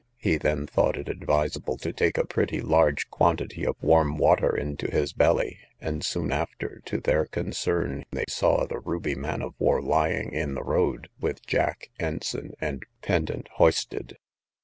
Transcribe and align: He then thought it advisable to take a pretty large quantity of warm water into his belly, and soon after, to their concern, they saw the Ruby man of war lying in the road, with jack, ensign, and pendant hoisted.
He 0.17 0.37
then 0.39 0.65
thought 0.65 0.97
it 0.97 1.07
advisable 1.07 1.77
to 1.77 1.93
take 1.93 2.17
a 2.17 2.25
pretty 2.25 2.59
large 2.59 3.07
quantity 3.11 3.63
of 3.67 3.75
warm 3.83 4.17
water 4.17 4.57
into 4.57 4.89
his 4.89 5.13
belly, 5.13 5.59
and 5.79 6.03
soon 6.03 6.31
after, 6.31 6.81
to 6.85 6.99
their 6.99 7.27
concern, 7.27 8.05
they 8.09 8.25
saw 8.27 8.65
the 8.65 8.79
Ruby 8.79 9.13
man 9.13 9.43
of 9.43 9.53
war 9.59 9.79
lying 9.79 10.31
in 10.33 10.55
the 10.55 10.63
road, 10.63 11.09
with 11.19 11.45
jack, 11.45 11.91
ensign, 11.99 12.53
and 12.59 12.81
pendant 13.03 13.47
hoisted. 13.57 14.17